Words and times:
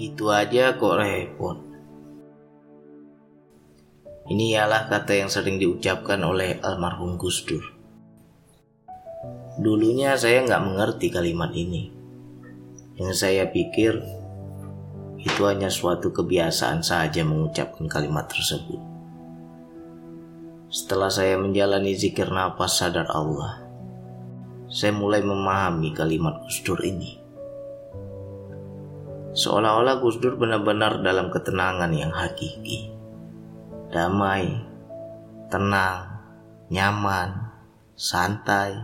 Gitu 0.00 0.32
aja 0.32 0.80
kok 0.80 0.96
repot. 0.96 1.60
Ini 4.32 4.56
ialah 4.56 4.88
kata 4.88 5.12
yang 5.12 5.28
sering 5.28 5.60
diucapkan 5.60 6.24
oleh 6.24 6.56
almarhum 6.64 7.20
Gus 7.20 7.44
Dur. 7.44 7.60
Dulunya 9.60 10.16
saya 10.16 10.40
nggak 10.48 10.64
mengerti 10.64 11.12
kalimat 11.12 11.52
ini. 11.52 11.92
Yang 12.96 13.12
saya 13.12 13.52
pikir 13.52 14.00
itu 15.20 15.40
hanya 15.44 15.68
suatu 15.68 16.16
kebiasaan 16.16 16.80
saja 16.80 17.20
mengucapkan 17.20 17.84
kalimat 17.84 18.24
tersebut. 18.24 18.80
Setelah 20.72 21.12
saya 21.12 21.36
menjalani 21.36 21.92
zikir 21.92 22.32
nafas 22.32 22.80
sadar 22.80 23.04
Allah, 23.12 23.68
saya 24.72 24.96
mulai 24.96 25.20
memahami 25.20 25.92
kalimat 25.92 26.40
Gus 26.48 26.64
Dur 26.64 26.80
ini. 26.80 27.19
Seolah-olah 29.30 30.02
Gus 30.02 30.18
Dur 30.18 30.34
benar-benar 30.34 31.06
dalam 31.06 31.30
ketenangan 31.30 31.94
yang 31.94 32.10
hakiki. 32.10 32.90
Damai, 33.94 34.58
tenang, 35.46 36.18
nyaman, 36.66 37.54
santai, 37.94 38.74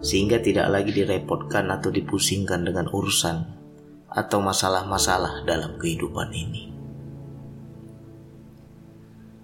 sehingga 0.00 0.40
tidak 0.40 0.72
lagi 0.72 0.96
direpotkan 0.96 1.68
atau 1.68 1.92
dipusingkan 1.92 2.64
dengan 2.64 2.88
urusan 2.88 3.44
atau 4.08 4.38
masalah-masalah 4.40 5.44
dalam 5.44 5.76
kehidupan 5.76 6.32
ini. 6.32 6.72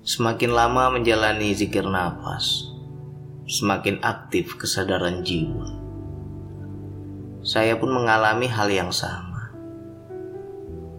Semakin 0.09 0.57
lama 0.57 0.97
menjalani 0.97 1.53
zikir 1.53 1.85
nafas, 1.85 2.73
semakin 3.45 4.01
aktif 4.01 4.57
kesadaran 4.57 5.21
jiwa. 5.21 5.69
Saya 7.45 7.77
pun 7.77 7.93
mengalami 7.93 8.49
hal 8.49 8.73
yang 8.73 8.89
sama. 8.89 9.28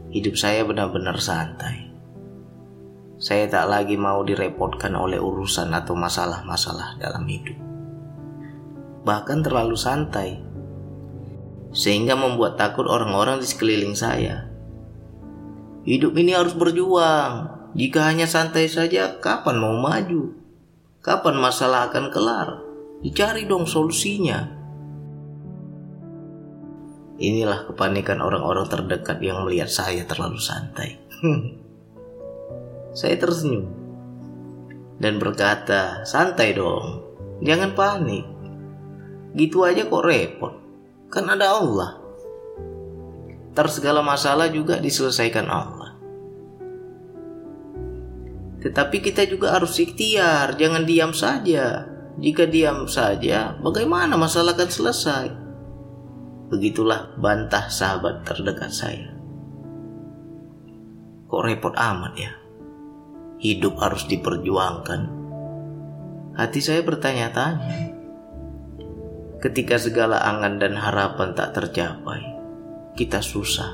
Hidup 0.09 0.33
saya 0.41 0.65
benar-benar 0.65 1.21
santai. 1.21 1.85
Saya 3.21 3.45
tak 3.45 3.69
lagi 3.69 3.93
mau 3.93 4.25
direpotkan 4.25 4.97
oleh 4.97 5.21
urusan 5.21 5.69
atau 5.69 5.93
masalah-masalah 5.93 6.97
dalam 6.97 7.29
hidup. 7.29 7.53
Bahkan 9.05 9.45
terlalu 9.45 9.77
santai, 9.77 10.41
sehingga 11.69 12.17
membuat 12.17 12.57
takut 12.57 12.89
orang-orang 12.89 13.37
di 13.37 13.45
sekeliling 13.45 13.93
saya. 13.93 14.49
Hidup 15.85 16.17
ini 16.17 16.33
harus 16.33 16.57
berjuang, 16.57 17.59
jika 17.77 18.09
hanya 18.09 18.25
santai 18.25 18.65
saja, 18.65 19.21
kapan 19.21 19.61
mau 19.61 19.77
maju? 19.77 20.33
Kapan 21.05 21.37
masalah 21.37 21.85
akan 21.93 22.09
kelar? 22.09 22.49
Dicari 23.05 23.45
dong 23.45 23.69
solusinya. 23.69 24.58
Inilah 27.19 27.67
kepanikan 27.67 28.23
orang-orang 28.23 28.71
terdekat 28.71 29.19
yang 29.19 29.43
melihat 29.43 29.67
saya 29.67 30.07
terlalu 30.07 30.39
santai. 30.39 30.95
saya 32.99 33.19
tersenyum 33.19 33.67
dan 34.99 35.19
berkata, 35.19 36.07
"Santai 36.07 36.55
dong, 36.55 37.03
jangan 37.43 37.75
panik. 37.75 38.23
Gitu 39.35 39.67
aja 39.67 39.83
kok 39.83 40.03
repot. 40.03 40.53
Kan 41.11 41.27
ada 41.27 41.59
Allah. 41.59 41.99
Ter 43.51 43.67
segala 43.67 43.99
masalah 43.99 44.47
juga 44.47 44.79
diselesaikan 44.79 45.47
Allah. 45.51 45.91
Tetapi 48.59 48.97
kita 48.99 49.23
juga 49.27 49.55
harus 49.55 49.75
ikhtiar, 49.79 50.59
jangan 50.59 50.83
diam 50.83 51.11
saja. 51.15 51.87
Jika 52.19 52.43
diam 52.43 52.83
saja, 52.91 53.55
bagaimana 53.63 54.19
masalah 54.19 54.51
akan 54.51 54.69
selesai? 54.69 55.48
Begitulah 56.49 57.13
bantah 57.15 57.69
sahabat 57.69 58.25
terdekat 58.25 58.73
saya. 58.73 59.13
Kok 61.29 61.43
repot 61.45 61.73
amat 61.77 62.13
ya? 62.17 62.33
Hidup 63.37 63.77
harus 63.77 64.09
diperjuangkan. 64.09 65.01
Hati 66.33 66.59
saya 66.59 66.81
bertanya-tanya. 66.81 67.93
Ketika 69.39 69.79
segala 69.79 70.19
angan 70.25 70.59
dan 70.59 70.75
harapan 70.75 71.31
tak 71.31 71.55
tercapai, 71.55 72.19
kita 72.97 73.23
susah, 73.23 73.71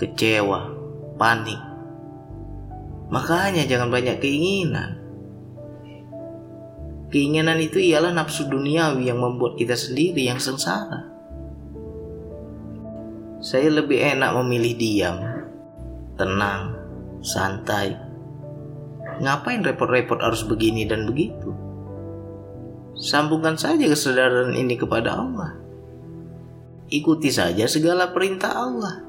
kecewa, 0.00 0.72
panik, 1.20 1.60
Makanya 3.06 3.62
jangan 3.70 3.90
banyak 3.90 4.18
keinginan. 4.18 4.98
Keinginan 7.06 7.62
itu 7.62 7.78
ialah 7.78 8.10
nafsu 8.10 8.50
duniawi 8.50 9.06
yang 9.06 9.22
membuat 9.22 9.54
kita 9.54 9.78
sendiri 9.78 10.26
yang 10.26 10.42
sengsara. 10.42 11.15
Saya 13.46 13.70
lebih 13.70 14.02
enak 14.02 14.34
memilih 14.42 14.74
diam, 14.74 15.22
tenang, 16.18 16.74
santai. 17.22 17.94
Ngapain 19.22 19.62
repot-repot 19.62 20.18
harus 20.18 20.42
begini 20.42 20.82
dan 20.82 21.06
begitu? 21.06 21.54
Sambungkan 22.98 23.54
saja 23.54 23.86
kesadaran 23.86 24.50
ini 24.50 24.74
kepada 24.74 25.14
Allah. 25.14 25.54
Ikuti 26.90 27.30
saja 27.30 27.70
segala 27.70 28.10
perintah 28.10 28.50
Allah. 28.50 29.06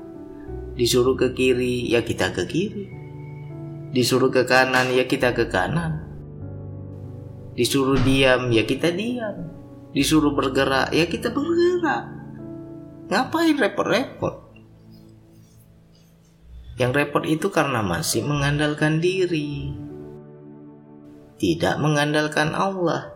Disuruh 0.78 1.18
ke 1.18 1.34
kiri, 1.34 1.90
ya 1.90 2.06
kita 2.06 2.30
ke 2.30 2.46
kiri 2.46 2.86
Disuruh 3.88 4.30
ke 4.30 4.44
kanan 4.44 4.92
ya 4.92 5.08
kita 5.08 5.32
ke 5.32 5.48
kanan. 5.48 6.04
Disuruh 7.58 7.98
diam 8.04 8.52
ya 8.52 8.68
kita 8.68 8.92
diam. 8.94 9.50
Disuruh 9.96 10.36
bergerak 10.36 10.94
ya 10.94 11.08
kita 11.08 11.32
bergerak. 11.32 12.17
Ngapain 13.08 13.56
repot-repot? 13.56 14.36
Yang 16.76 16.92
repot 16.92 17.24
itu 17.24 17.48
karena 17.48 17.80
masih 17.80 18.28
mengandalkan 18.28 19.00
diri. 19.00 19.72
Tidak 21.40 21.80
mengandalkan 21.80 22.52
Allah. 22.52 23.16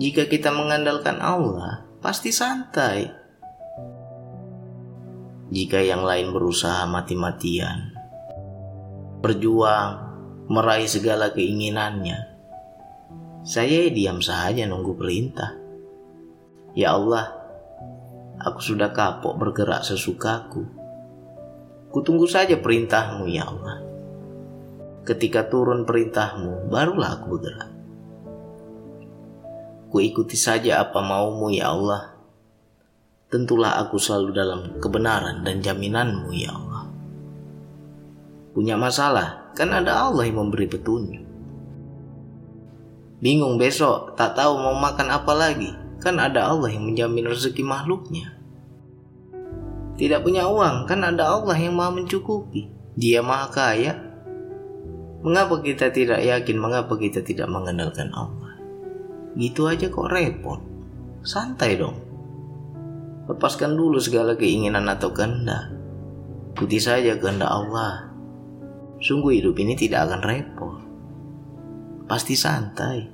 Jika 0.00 0.26
kita 0.26 0.48
mengandalkan 0.50 1.20
Allah, 1.20 1.84
pasti 2.00 2.32
santai. 2.32 3.12
Jika 5.52 5.84
yang 5.84 6.00
lain 6.02 6.32
berusaha 6.32 6.88
mati-matian, 6.88 7.92
berjuang, 9.20 9.90
meraih 10.48 10.88
segala 10.88 11.36
keinginannya. 11.36 12.32
Saya 13.44 13.92
diam 13.92 14.24
saja 14.24 14.64
nunggu 14.64 14.96
perintah. 14.96 15.52
Ya 16.72 16.96
Allah, 16.96 17.43
aku 18.40 18.60
sudah 18.62 18.90
kapok 18.90 19.38
bergerak 19.38 19.84
sesukaku. 19.86 20.66
Kutunggu 21.92 22.26
saja 22.26 22.58
perintahmu 22.58 23.30
ya 23.30 23.46
Allah. 23.46 23.82
Ketika 25.04 25.46
turun 25.46 25.86
perintahmu, 25.86 26.72
barulah 26.72 27.20
aku 27.20 27.26
bergerak. 27.38 27.70
Ku 29.92 30.02
ikuti 30.02 30.34
saja 30.34 30.82
apa 30.82 30.98
maumu 31.04 31.54
ya 31.54 31.70
Allah. 31.70 32.18
Tentulah 33.30 33.78
aku 33.82 34.00
selalu 34.00 34.30
dalam 34.34 34.60
kebenaran 34.82 35.46
dan 35.46 35.62
jaminanmu 35.62 36.30
ya 36.34 36.50
Allah 36.50 36.74
punya 38.54 38.78
masalah, 38.78 39.50
kan 39.58 39.74
ada 39.74 40.06
Allah 40.08 40.30
yang 40.30 40.46
memberi 40.46 40.70
petunjuk. 40.70 41.26
Bingung 43.18 43.58
besok, 43.58 44.14
tak 44.14 44.38
tahu 44.38 44.54
mau 44.62 44.78
makan 44.78 45.10
apa 45.10 45.32
lagi, 45.34 45.74
kan 46.04 46.20
ada 46.20 46.52
Allah 46.52 46.68
yang 46.68 46.84
menjamin 46.84 47.24
rezeki 47.24 47.64
makhluknya. 47.64 48.36
Tidak 49.96 50.20
punya 50.20 50.44
uang, 50.44 50.84
kan 50.84 51.00
ada 51.00 51.32
Allah 51.32 51.56
yang 51.56 51.72
maha 51.72 51.96
mencukupi. 51.96 52.68
Dia 52.94 53.24
maha 53.24 53.48
kaya. 53.48 53.96
Mengapa 55.24 55.64
kita 55.64 55.88
tidak 55.88 56.20
yakin, 56.20 56.60
mengapa 56.60 56.92
kita 57.00 57.24
tidak 57.24 57.48
mengandalkan 57.48 58.12
Allah? 58.12 58.60
Gitu 59.32 59.64
aja 59.64 59.88
kok 59.88 60.12
repot. 60.12 60.60
Santai 61.24 61.80
dong. 61.80 61.96
Lepaskan 63.24 63.72
dulu 63.72 63.96
segala 63.96 64.36
keinginan 64.36 64.84
atau 64.84 65.08
kehendak. 65.16 65.72
Ikuti 66.52 66.76
saja 66.76 67.16
kehendak 67.16 67.48
Allah 67.48 68.14
sungguh 69.04 69.36
hidup 69.36 69.60
ini 69.60 69.76
tidak 69.76 70.08
akan 70.08 70.20
repot. 70.24 70.80
Pasti 72.08 72.32
santai. 72.32 73.13